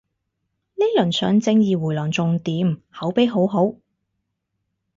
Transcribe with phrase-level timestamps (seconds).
[0.73, 3.75] 呢輪上正義迴廊仲掂，口碑好好